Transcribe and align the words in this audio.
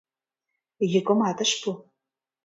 Йӱкымат 0.91 1.37
ыш 1.43 1.51
пу. 1.61 1.69